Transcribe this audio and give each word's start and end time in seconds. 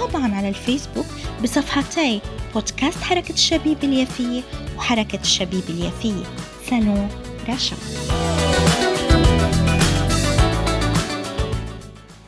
وطبعا 0.00 0.34
على 0.34 0.48
الفيسبوك 0.48 1.06
بصفحتي 1.42 2.20
بودكاست 2.54 2.98
حركة 2.98 3.32
الشبيب 3.32 3.84
اليافية 3.84 4.42
وحركة 4.76 5.20
الشبيب 5.20 5.62
اليافية. 5.68 6.24
سالون 6.70 7.08
رشا. 7.48 7.76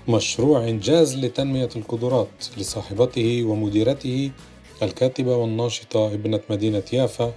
مشروع 0.08 0.68
إنجاز 0.68 1.16
لتنمية 1.16 1.68
القدرات 1.76 2.44
لصاحبته 2.56 3.44
ومديرته 3.44 4.30
الكاتبة 4.82 5.36
والناشطة 5.36 6.06
ابنة 6.06 6.40
مدينة 6.50 6.82
يافا 6.92 7.32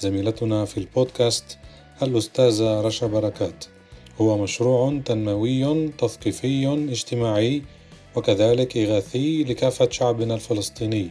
زميلتنا 0.00 0.64
في 0.64 0.78
البودكاست 0.78 1.58
الأستاذة 2.02 2.80
رشا 2.80 3.06
بركات. 3.06 3.64
هو 4.20 4.38
مشروع 4.38 5.00
تنموي 5.04 5.88
تثقيفي 5.88 6.66
اجتماعي 6.90 7.62
وكذلك 8.16 8.76
إغاثي 8.76 9.44
لكافة 9.44 9.88
شعبنا 9.90 10.34
الفلسطيني. 10.34 11.10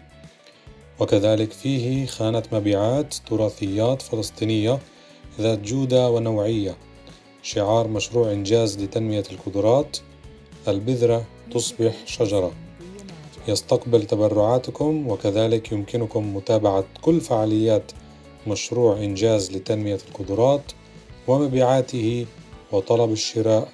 وكذلك 1.00 1.52
فيه 1.52 2.06
خانة 2.06 2.44
مبيعات 2.52 3.14
تراثيات 3.14 4.02
فلسطينية 4.02 4.80
ذات 5.40 5.60
جودة 5.60 6.10
ونوعية. 6.10 6.78
شعار 7.44 7.88
مشروع 7.88 8.32
إنجاز 8.32 8.80
لتنمية 8.80 9.24
القدرات. 9.32 9.98
البذرة 10.68 11.26
تصبح 11.52 11.94
شجرة. 12.06 12.52
يستقبل 13.48 14.04
تبرعاتكم 14.06 15.08
وكذلك 15.08 15.72
يمكنكم 15.72 16.36
متابعة 16.36 16.86
كل 17.02 17.22
فعاليات 17.22 17.92
مشروع 18.48 18.98
إنجاز 18.98 19.52
لتنمية 19.52 20.00
القدرات 20.10 20.72
ومبيعاته 21.28 22.26
وطلب 22.72 23.12
الشراء 23.12 23.68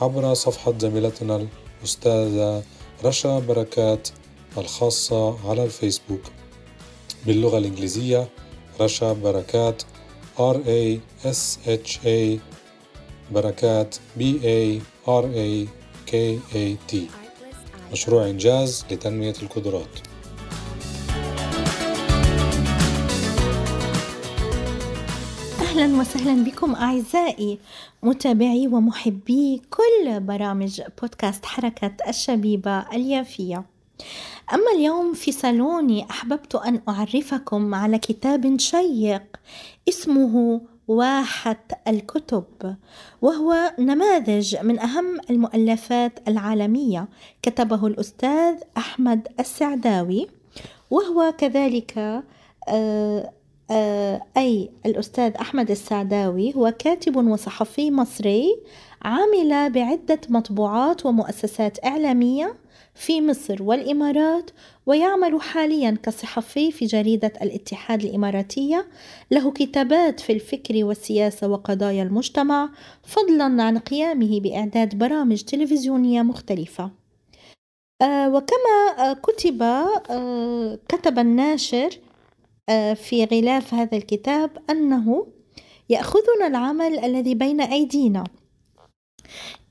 عبر 0.00 0.34
صفحة 0.34 0.78
زميلتنا 0.78 1.46
الأستاذة 1.84 2.62
رشا 3.04 3.38
بركات 3.38 4.08
الخاصة 4.58 5.50
على 5.50 5.64
الفيسبوك. 5.64 6.20
باللغة 7.26 7.58
الإنجليزية 7.58 8.28
رشا 8.80 9.12
بركات 9.12 9.82
R 10.38 10.56
A 10.56 10.98
S 11.26 11.58
H 11.66 11.98
A 12.04 12.38
بركات 13.32 13.96
B 14.18 14.22
A 14.42 14.80
R 15.06 15.24
A 15.24 15.68
K 16.10 16.14
A 16.54 16.92
T. 16.92 16.96
مشروع 17.92 18.26
إنجاز 18.26 18.84
لتنمية 18.90 19.34
القدرات. 19.42 20.13
وسهلا 26.04 26.44
بكم 26.44 26.74
أعزائي 26.74 27.58
متابعي 28.02 28.66
ومحبي 28.68 29.62
كل 29.70 30.20
برامج 30.20 30.82
بودكاست 31.00 31.46
حركة 31.46 31.96
الشبيبة 32.08 32.78
اليافية. 32.78 33.64
أما 34.54 34.70
اليوم 34.76 35.12
في 35.12 35.32
صالوني 35.32 36.06
أحببت 36.10 36.54
أن 36.54 36.80
أعرفكم 36.88 37.74
على 37.74 37.98
كتاب 37.98 38.60
شيق 38.60 39.22
اسمه 39.88 40.60
واحة 40.88 41.64
الكتب 41.88 42.76
وهو 43.22 43.74
نماذج 43.78 44.56
من 44.56 44.78
أهم 44.78 45.20
المؤلفات 45.30 46.28
العالمية 46.28 47.08
كتبه 47.42 47.86
الأستاذ 47.86 48.54
أحمد 48.76 49.28
السعداوي 49.40 50.26
وهو 50.90 51.34
كذلك 51.38 52.22
آه 52.68 53.30
أي 54.36 54.70
الأستاذ 54.86 55.32
أحمد 55.32 55.70
السعداوي 55.70 56.54
هو 56.56 56.74
كاتب 56.78 57.16
وصحفي 57.16 57.90
مصري 57.90 58.56
عمل 59.02 59.72
بعدة 59.72 60.20
مطبوعات 60.28 61.06
ومؤسسات 61.06 61.84
إعلامية 61.84 62.56
في 62.94 63.20
مصر 63.20 63.62
والإمارات 63.62 64.50
ويعمل 64.86 65.40
حاليا 65.40 65.98
كصحفي 66.02 66.72
في 66.72 66.86
جريدة 66.86 67.32
الاتحاد 67.42 68.04
الإماراتية. 68.04 68.86
له 69.30 69.50
كتابات 69.50 70.20
في 70.20 70.32
الفكر 70.32 70.84
والسياسة 70.84 71.48
وقضايا 71.48 72.02
المجتمع 72.02 72.70
فضلا 73.04 73.62
عن 73.62 73.78
قيامه 73.78 74.40
بإعداد 74.40 74.98
برامج 74.98 75.42
تلفزيونية 75.42 76.22
مختلفة. 76.22 76.90
آه 78.02 78.28
وكما 78.28 78.94
آه 78.98 79.12
كتب 79.12 79.62
آه 79.62 80.78
كتب 80.88 81.18
الناشر 81.18 81.88
آه، 81.88 82.13
في 82.94 83.28
غلاف 83.32 83.74
هذا 83.74 83.96
الكتاب 83.96 84.50
أنه 84.70 85.26
يأخذنا 85.88 86.46
العمل 86.46 86.98
الذي 86.98 87.34
بين 87.34 87.60
أيدينا 87.60 88.24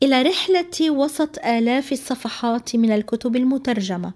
إلى 0.03 0.21
رحلة 0.21 0.91
وسط 0.91 1.45
آلاف 1.45 1.91
الصفحات 1.91 2.75
من 2.75 2.91
الكتب 2.91 3.35
المترجمة. 3.35 4.13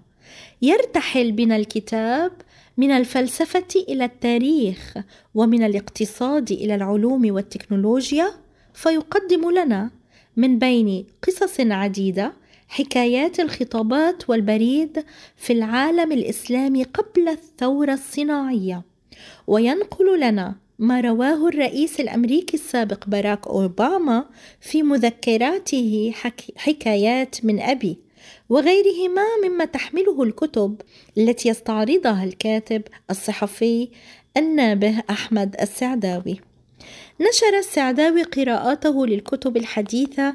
يرتحل 0.62 1.32
بنا 1.32 1.56
الكتاب 1.56 2.32
من 2.76 2.90
الفلسفة 2.90 3.84
إلى 3.88 4.04
التاريخ 4.04 4.94
ومن 5.34 5.62
الاقتصاد 5.62 6.52
إلى 6.52 6.74
العلوم 6.74 7.34
والتكنولوجيا 7.34 8.30
فيقدم 8.74 9.50
لنا 9.50 9.90
من 10.36 10.58
بين 10.58 11.06
قصص 11.22 11.60
عديدة 11.60 12.32
حكايات 12.68 13.40
الخطابات 13.40 14.30
والبريد 14.30 15.04
في 15.36 15.52
العالم 15.52 16.12
الإسلامي 16.12 16.82
قبل 16.82 17.28
الثورة 17.28 17.92
الصناعية. 17.92 18.82
وينقل 19.46 20.20
لنا 20.20 20.54
ما 20.78 21.00
رواه 21.00 21.48
الرئيس 21.48 22.00
الأمريكي 22.00 22.56
السابق 22.56 23.06
باراك 23.06 23.46
أوباما 23.46 24.24
في 24.60 24.82
مذكراته 24.82 26.12
حكايات 26.56 27.44
من 27.44 27.60
أبي 27.60 27.98
وغيرهما 28.48 29.22
مما 29.44 29.64
تحمله 29.64 30.22
الكتب 30.22 30.80
التي 31.18 31.48
يستعرضها 31.48 32.24
الكاتب 32.24 32.82
الصحفي 33.10 33.88
النابه 34.36 35.02
أحمد 35.10 35.56
السعداوي. 35.60 36.40
نشر 37.20 37.58
السعداوي 37.58 38.22
قراءاته 38.22 39.06
للكتب 39.06 39.56
الحديثة 39.56 40.34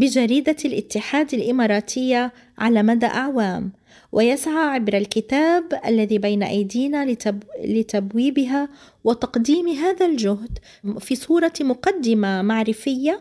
بجريدة 0.00 0.56
الاتحاد 0.64 1.34
الإماراتية 1.34 2.32
على 2.58 2.82
مدى 2.82 3.06
أعوام 3.06 3.72
ويسعى 4.12 4.68
عبر 4.68 4.96
الكتاب 4.96 5.80
الذي 5.86 6.18
بين 6.18 6.42
أيدينا 6.42 7.04
لتب... 7.06 7.42
لتبويبها 7.64 8.68
وتقديم 9.04 9.68
هذا 9.68 10.06
الجهد 10.06 10.58
في 10.98 11.14
صورة 11.16 11.52
مقدمة 11.60 12.42
معرفية 12.42 13.20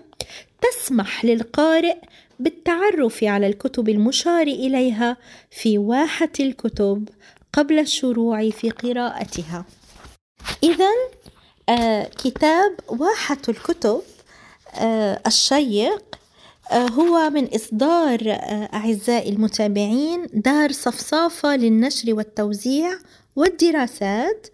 تسمح 0.61 1.25
للقارئ 1.25 1.97
بالتعرف 2.39 3.23
على 3.23 3.47
الكتب 3.47 3.89
المشار 3.89 4.47
إليها 4.47 5.17
في 5.51 5.77
واحة 5.77 6.31
الكتب 6.39 7.09
قبل 7.53 7.79
الشروع 7.79 8.49
في 8.49 8.69
قراءتها. 8.69 9.65
إذا 10.63 10.89
آه 11.69 12.03
كتاب 12.03 12.71
واحة 12.87 13.37
الكتب 13.49 14.01
آه 14.75 15.21
الشيق 15.27 16.18
هو 16.71 17.29
من 17.29 17.55
إصدار 17.55 18.19
آه، 18.27 18.69
أعزائي 18.73 19.29
المتابعين 19.29 20.27
دار 20.33 20.71
صفصافة 20.71 21.55
للنشر 21.55 22.13
والتوزيع 22.13 22.91
والدراسات 23.35 24.47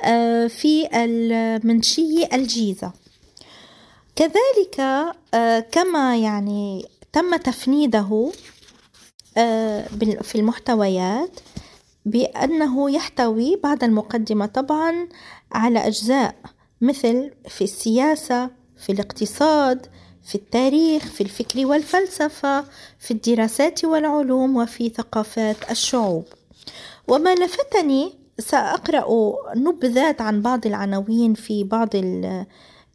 آه، 0.00 0.46
في 0.46 0.88
المنشية 0.94 2.28
الجيزة. 2.32 2.92
كذلك 4.16 4.76
كما 5.72 6.16
يعني 6.16 6.86
تم 7.12 7.36
تفنيده 7.36 8.32
في 10.22 10.34
المحتويات 10.34 11.40
بأنه 12.06 12.90
يحتوي 12.90 13.56
بعد 13.56 13.84
المقدمة 13.84 14.46
طبعا 14.46 15.08
على 15.52 15.86
أجزاء 15.86 16.34
مثل 16.80 17.30
في 17.48 17.64
السياسة 17.64 18.50
في 18.76 18.92
الاقتصاد 18.92 19.86
في 20.24 20.34
التاريخ 20.34 21.02
في 21.04 21.20
الفكر 21.20 21.66
والفلسفة 21.66 22.64
في 22.98 23.10
الدراسات 23.10 23.84
والعلوم 23.84 24.56
وفي 24.56 24.88
ثقافات 24.88 25.70
الشعوب. 25.70 26.24
وما 27.08 27.34
لفتني 27.34 28.12
سأقرأ 28.38 29.06
نبذات 29.56 30.20
عن 30.20 30.42
بعض 30.42 30.66
العناوين 30.66 31.34
في 31.34 31.64
بعض 31.64 31.88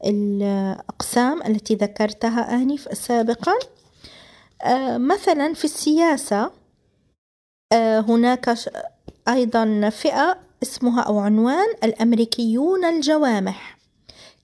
الأقسام 0.06 1.41
التي 1.41 1.75
ذكرتها 1.75 2.56
آنف 2.56 2.97
سابقا. 2.97 3.53
آه، 4.63 4.97
مثلا 4.97 5.53
في 5.53 5.65
السياسة 5.65 6.51
آه، 7.73 8.00
هناك 8.00 8.56
أيضا 9.27 9.89
فئة 9.89 10.38
اسمها 10.63 11.01
أو 11.01 11.19
عنوان 11.19 11.68
الأمريكيون 11.83 12.85
الجوامح. 12.85 13.76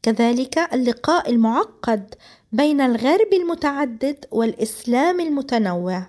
كذلك 0.03 0.57
اللقاء 0.73 1.29
المعقد 1.29 2.15
بين 2.51 2.81
الغرب 2.81 3.33
المتعدد 3.33 4.25
والإسلام 4.31 5.19
المتنوع. 5.19 6.05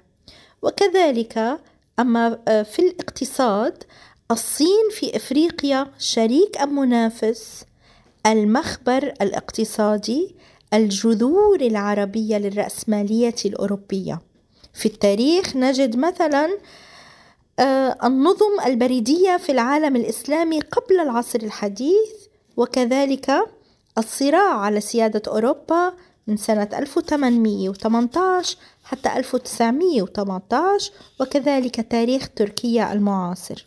وكذلك 0.62 1.60
أما 1.98 2.38
آه، 2.48 2.62
في 2.62 2.78
الاقتصاد 2.78 3.84
الصين 4.30 4.90
في 4.90 5.16
إفريقيا 5.16 5.90
شريك 5.98 6.58
أم 6.60 6.78
منافس؟ 6.78 7.64
المخبر 8.26 9.14
الاقتصادي 9.22 10.34
الجذور 10.74 11.60
العربية 11.60 12.38
للرأسمالية 12.38 13.34
الأوروبية. 13.44 14.20
في 14.72 14.86
التاريخ 14.86 15.56
نجد 15.56 15.96
مثلا 15.96 16.58
آه، 17.58 17.96
النظم 18.04 18.60
البريدية 18.66 19.36
في 19.36 19.52
العالم 19.52 19.96
الإسلامي 19.96 20.60
قبل 20.60 21.00
العصر 21.00 21.38
الحديث 21.42 22.10
وكذلك 22.56 23.44
الصراع 23.98 24.58
على 24.58 24.80
سيادة 24.80 25.22
أوروبا 25.28 25.92
من 26.26 26.36
سنة 26.36 26.68
1818 26.72 28.56
حتى 28.84 29.16
1918 29.16 30.92
وكذلك 31.20 31.90
تاريخ 31.90 32.28
تركيا 32.36 32.92
المعاصر. 32.92 33.66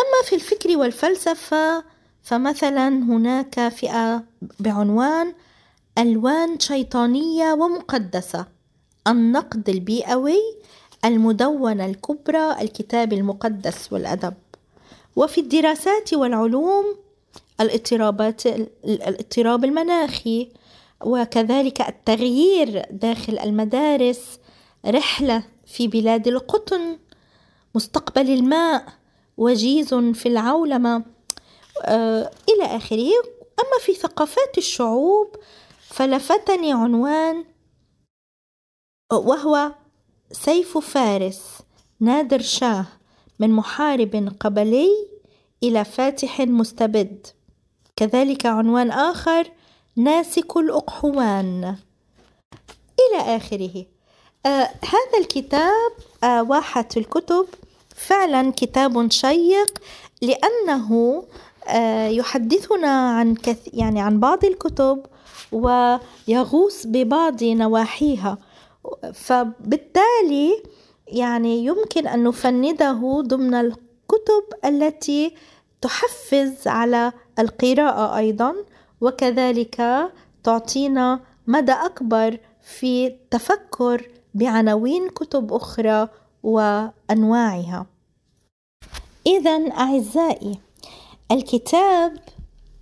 أما 0.00 0.28
في 0.28 0.34
الفكر 0.34 0.76
والفلسفة 0.76 1.84
فمثلا 2.22 2.88
هناك 2.88 3.68
فئة 3.68 4.24
بعنوان 4.60 5.34
ألوان 5.98 6.58
شيطانية 6.58 7.52
ومقدسة 7.52 8.46
النقد 9.08 9.68
البيئوي 9.68 10.40
المدونة 11.04 11.86
الكبرى 11.86 12.52
الكتاب 12.60 13.12
المقدس 13.12 13.92
والأدب. 13.92 14.34
وفي 15.16 15.40
الدراسات 15.40 16.14
والعلوم 16.14 17.05
الاضطرابات 17.60 18.46
الاضطراب 18.84 19.64
المناخي 19.64 20.48
وكذلك 21.04 21.80
التغيير 21.80 22.86
داخل 22.90 23.38
المدارس 23.38 24.38
رحلة 24.86 25.42
في 25.66 25.88
بلاد 25.88 26.28
القطن 26.28 26.98
مستقبل 27.74 28.30
الماء 28.30 28.86
وجيز 29.36 29.94
في 29.94 30.26
العولمة 30.26 31.04
آه 31.84 32.30
إلى 32.48 32.76
آخره. 32.76 33.10
أما 33.60 33.78
في 33.80 33.94
ثقافات 33.94 34.58
الشعوب 34.58 35.36
فلفتني 35.80 36.72
عنوان 36.72 37.44
وهو 39.12 39.72
سيف 40.32 40.78
فارس 40.78 41.58
نادر 42.00 42.40
شاه 42.40 42.86
من 43.38 43.50
محارب 43.50 44.32
قبلي 44.40 44.90
إلى 45.62 45.84
فاتح 45.84 46.40
مستبد. 46.40 47.26
كذلك 47.96 48.46
عنوان 48.46 48.90
آخر 48.90 49.46
ناسك 49.96 50.56
الأقحوان. 50.56 51.76
إلى 53.00 53.36
آخره. 53.36 53.84
آه 54.46 54.70
هذا 54.84 55.18
الكتاب 55.20 55.92
آه 56.24 56.42
واحة 56.42 56.88
الكتب. 56.96 57.46
فعلا 57.96 58.52
كتاب 58.56 59.10
شيق 59.10 59.78
لأنه 60.22 61.22
آه 61.68 62.08
يحدثنا 62.08 63.10
عن 63.10 63.34
كث 63.34 63.68
يعني 63.72 64.00
عن 64.00 64.20
بعض 64.20 64.44
الكتب 64.44 65.02
ويغوص 65.52 66.86
ببعض 66.86 67.44
نواحيها. 67.44 68.38
فبالتالي 69.14 70.62
يعني 71.08 71.64
يمكن 71.64 72.06
أن 72.06 72.24
نفنده 72.24 73.22
ضمن 73.26 73.54
الكتب 73.54 74.44
التي 74.64 75.34
تحفز 75.80 76.68
على 76.68 77.12
القراءة 77.38 78.16
أيضا 78.16 78.54
وكذلك 79.00 79.82
تعطينا 80.44 81.20
مدى 81.46 81.72
أكبر 81.72 82.38
في 82.62 83.06
التفكر 83.06 84.10
بعناوين 84.34 85.08
كتب 85.08 85.52
أخرى 85.52 86.08
وأنواعها. 86.42 87.86
إذا 89.26 89.70
أعزائي 89.72 90.60
الكتاب 91.32 92.18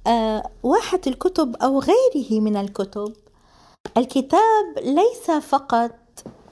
آه 0.06 0.50
واحة 0.62 1.00
الكتب 1.06 1.56
أو 1.56 1.80
غيره 1.80 2.40
من 2.40 2.56
الكتب 2.56 3.12
الكتاب 3.96 4.78
ليس 4.82 5.30
فقط 5.30 5.90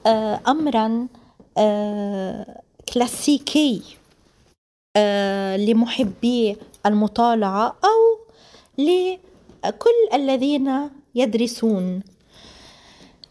آه 0.05 0.39
أمرا 0.47 1.07
كلاسيكي 2.93 3.83
آه 3.85 4.02
لمحبي 5.57 6.57
المطالعة 6.85 7.67
أو 7.83 8.19
لكل 8.77 9.99
الذين 10.13 10.89
يدرسون. 11.15 12.01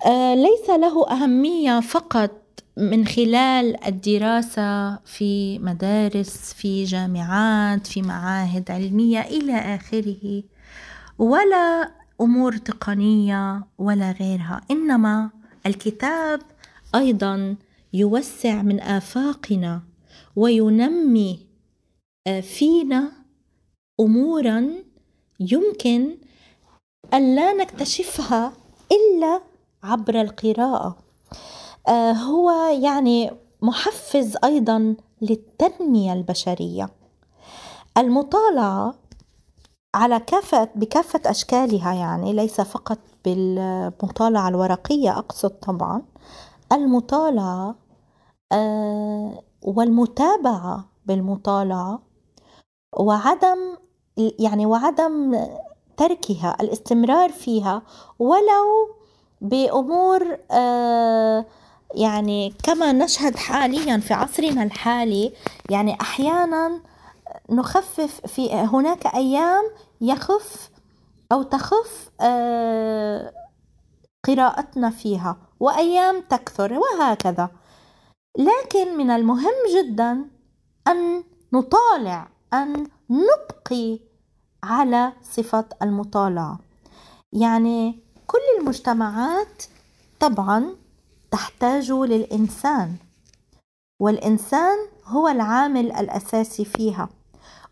آه 0.07 0.35
ليس 0.35 0.71
له 0.71 1.11
أهمية 1.11 1.81
فقط 1.81 2.31
من 2.77 3.07
خلال 3.07 3.87
الدراسة 3.87 4.97
في 4.97 5.59
مدارس 5.59 6.53
في 6.53 6.85
جامعات 6.85 7.87
في 7.87 8.03
معاهد 8.03 8.71
علمية 8.71 9.21
إلى 9.21 9.53
آخره 9.57 10.43
ولا 11.19 11.91
أمور 12.21 12.57
تقنية 12.57 13.65
ولا 13.79 14.13
غيرها 14.13 14.61
إنما 14.71 15.31
الكتاب 15.67 16.41
أيضا 16.95 17.57
يوسع 17.93 18.63
من 18.63 18.81
آفاقنا 18.81 19.83
وينمي 20.37 21.39
آه، 21.39 21.52
فينا 22.43 23.13
امورا 24.01 24.69
يمكن 25.41 26.17
أن 27.15 27.35
لا 27.35 27.53
نكتشفها 27.53 28.53
إلا 28.93 29.41
عبر 29.83 30.21
القراءة. 30.21 30.97
آه، 31.89 32.13
هو 32.13 32.51
يعني 32.83 33.31
محفز 33.63 34.37
أيضا 34.45 34.97
للتنمية 35.23 36.13
البشرية. 36.13 36.91
المطالعة 37.99 38.95
على 39.95 40.21
كافة 40.21 40.69
بكافة 40.75 41.31
أشكالها 41.31 41.95
يعني 41.95 42.33
ليس 42.33 42.61
فقط 42.61 42.99
بالمطالعة 43.25 44.49
الورقية 44.49 45.19
أقصد 45.19 45.51
طبعا. 45.51 46.03
المطالعة 46.73 47.75
آه، 48.53 49.43
والمتابعة 49.63 50.85
بالمطالعة 51.07 52.03
وعدم 52.93 53.77
يعني 54.17 54.67
وعدم 54.67 55.47
تركها 55.97 56.57
الاستمرار 56.61 57.33
فيها 57.33 57.83
ولو 58.19 58.95
بأمور 59.41 60.39
آه 60.51 61.47
يعني 61.95 62.55
كما 62.65 62.93
نشهد 62.93 63.37
حاليا 63.37 63.99
في 63.99 64.15
عصرنا 64.15 64.63
الحالي 64.63 65.33
يعني 65.71 66.01
أحيانا 66.01 66.81
نخفف 67.51 68.21
في 68.27 68.53
هناك 68.53 69.15
أيام 69.15 69.65
يخف 70.01 70.71
أو 71.33 71.43
تخف 71.43 72.11
آه 72.21 73.33
قراءتنا 74.25 74.91
فيها 74.91 75.37
وأيام 75.61 76.21
تكثر 76.21 76.73
وهكذا. 76.79 77.51
لكن 78.39 78.99
من 78.99 79.11
المهم 79.11 79.55
جدا 79.77 80.25
أن 80.89 81.25
نطالع 81.53 82.29
أن 82.55 82.87
نبقي 83.11 83.99
على 84.63 85.13
صفة 85.23 85.65
المطالعة. 85.83 86.59
يعني 87.33 87.99
كل 88.27 88.39
المجتمعات 88.61 89.63
طبعا 90.21 90.77
تحتاج 91.31 91.93
للإنسان 91.93 92.97
والإنسان 94.01 94.79
هو 95.07 95.29
العامل 95.29 95.93
الأساسي 95.93 96.65
فيها. 96.65 97.09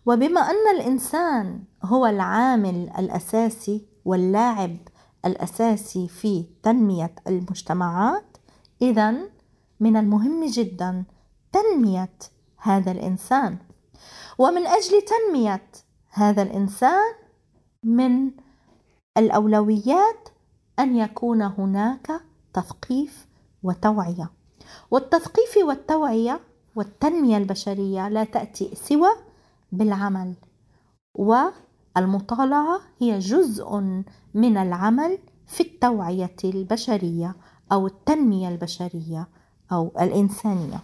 وبما 0.07 0.41
أن 0.41 0.77
الإنسان 0.77 1.63
هو 1.85 2.07
العامل 2.07 2.91
الأساسي 2.99 3.87
واللاعب 4.05 4.77
الأساسي 5.25 6.09
في 6.09 6.45
تنمية 6.63 7.15
المجتمعات 7.27 8.37
إذا 8.83 9.15
من 9.81 9.97
المهم 9.97 10.47
جدا 10.47 11.05
تنمية 11.53 12.19
هذا 12.57 12.93
الإنسان. 12.93 13.59
ومن 14.41 14.67
أجل 14.67 15.03
تنمية 15.03 15.63
هذا 16.11 16.43
الإنسان 16.43 17.15
من 17.85 18.31
الأولويات 19.19 20.29
أن 20.79 20.97
يكون 20.97 21.43
هناك 21.43 22.21
تثقيف 22.55 23.27
وتوعية. 23.63 24.31
والتثقيف 24.91 25.57
والتوعية 25.65 26.41
والتنمية 26.77 27.37
البشرية 27.37 28.09
لا 28.09 28.25
تأتي 28.25 28.75
سوى 28.75 29.09
بالعمل 29.73 30.35
والمطالعة 31.15 32.81
هي 33.01 33.19
جزء 33.19 33.81
من 34.35 34.57
العمل 34.57 35.19
في 35.47 35.61
التوعية 35.61 36.37
البشرية 36.45 37.37
أو 37.73 37.87
التنمية 37.87 38.49
البشرية 38.49 39.29
أو 39.73 39.93
الإنسانية. 40.01 40.81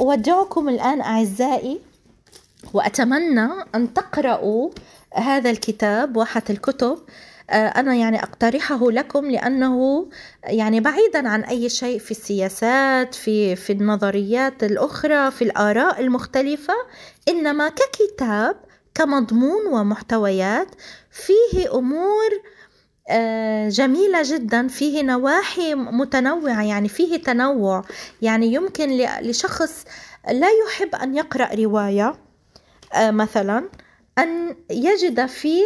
أودعكم 0.00 0.68
الآن 0.68 1.00
أعزائي 1.00 1.89
وأتمنى 2.74 3.48
أن 3.74 3.94
تقرأوا 3.94 4.70
هذا 5.14 5.50
الكتاب 5.50 6.16
واحة 6.16 6.42
الكتب. 6.50 6.98
آه، 7.50 7.66
أنا 7.68 7.94
يعني 7.94 8.22
أقترحه 8.22 8.90
لكم 8.90 9.30
لأنه 9.30 10.06
يعني 10.44 10.80
بعيدا 10.80 11.28
عن 11.28 11.42
أي 11.42 11.68
شيء 11.68 11.98
في 11.98 12.10
السياسات 12.10 13.14
في 13.14 13.56
في 13.56 13.72
النظريات 13.72 14.64
الأخرى 14.64 15.30
في 15.30 15.42
الآراء 15.42 16.00
المختلفة 16.00 16.74
إنما 17.28 17.68
ككتاب 17.68 18.56
كمضمون 18.94 19.66
ومحتويات 19.66 20.68
فيه 21.10 21.74
أمور 21.78 22.30
آه، 23.08 23.68
جميلة 23.68 24.22
جدا 24.24 24.68
فيه 24.68 25.02
نواحي 25.02 25.74
متنوعة 25.74 26.62
يعني 26.62 26.88
فيه 26.88 27.16
تنوع. 27.16 27.84
يعني 28.22 28.54
يمكن 28.54 28.88
لشخص 29.20 29.84
لا 30.30 30.48
يحب 30.66 30.94
أن 30.94 31.16
يقرأ 31.16 31.54
رواية. 31.54 32.29
مثلا 32.96 33.68
أن 34.18 34.56
يجد 34.70 35.26
فيه 35.26 35.64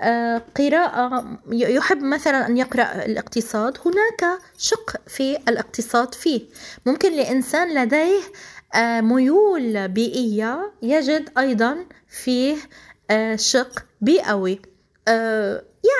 آه، 0.00 0.42
قراءة 0.56 1.38
يحب 1.52 2.02
مثلا 2.02 2.46
أن 2.46 2.56
يقرأ 2.56 3.04
الاقتصاد 3.04 3.78
هناك 3.86 4.38
شق 4.58 4.96
في 5.06 5.36
الاقتصاد 5.48 6.14
فيه. 6.14 6.42
ممكن 6.86 7.12
لإنسان 7.16 7.82
لديه 7.82 8.20
آه، 8.74 9.00
ميول 9.00 9.88
بيئية 9.88 10.72
يجد 10.82 11.28
أيضا 11.38 11.86
فيه 12.08 12.56
آه، 13.10 13.36
شق 13.36 13.84
بيئوي. 14.00 14.60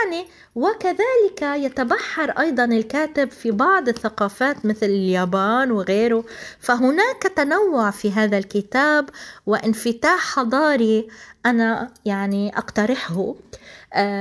يعني 0.05 0.27
وكذلك 0.55 1.43
يتبحر 1.43 2.31
أيضا 2.31 2.65
الكاتب 2.65 3.31
في 3.31 3.51
بعض 3.51 3.89
الثقافات 3.89 4.67
مثل 4.67 4.87
اليابان 4.87 5.71
وغيره. 5.71 6.25
فهناك 6.61 7.23
تنوع 7.37 7.91
في 7.91 8.13
هذا 8.13 8.39
الكتاب 8.39 9.11
وانفتاح 9.47 10.35
حضاري 10.35 11.09
أنا 11.47 11.91
يعني 12.05 12.59
أقترحه. 12.59 13.15
آه، 13.15 13.35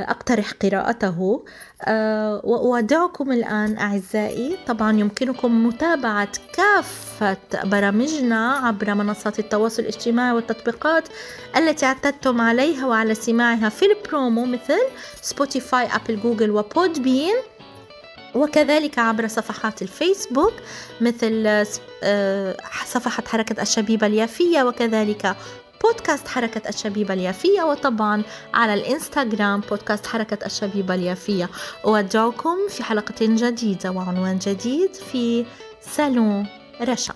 أقترح 0.10 0.51
قراءته. 0.51 1.44
آه، 1.82 2.42
وأودعكم 2.44 3.32
الآن 3.32 3.78
أعزائي. 3.78 4.58
طبعا 4.68 5.00
يمكنكم 5.00 5.66
متابعة 5.68 6.30
كافة 6.54 7.38
برامجنا 7.63 8.51
عبر 8.51 8.94
منصات 8.94 9.40
التواصل 9.40 9.82
الاجتماعي 9.82 10.32
والتطبيقات 10.32 11.08
التي 11.58 11.86
اعتدتم 11.86 12.42
عليها 12.42 12.88
وعلى 12.88 13.16
سماعها 13.16 13.70
في 13.70 13.86
البرومو 13.86 14.46
مثل 14.46 14.80
Spotify 15.22 15.88
Apple 15.96 16.22
Google 16.22 16.51
و 16.51 16.62
Podbean 16.62 17.36
وكذلك 18.36 19.00
عبر 19.00 19.28
صفحات 19.28 19.82
الفيسبوك 19.82 20.54
مثل 21.01 21.66
آه، 22.04 22.58
صفحة 22.86 23.24
حركة 23.28 23.62
الشبيبة 23.62 24.08
اليافية 24.08 24.63
وكذلك 24.63 25.36
بودكاست 25.83 26.27
حركة 26.27 26.69
الشبيبة 26.69 27.13
اليافية 27.13 27.61
وطبعا 27.61 28.23
على 28.53 28.73
الإنستغرام 28.73 29.59
بودكاست 29.59 30.07
حركة 30.07 30.45
الشبيبة 30.45 30.95
اليافية. 30.95 31.50
أودعكم 31.85 32.57
في 32.69 32.83
حلقة 32.83 33.15
جديدة 33.21 33.91
وعنوان 33.91 34.39
جديد 34.39 34.93
في 34.95 35.45
سالون 35.81 36.47
رشا. 36.81 37.13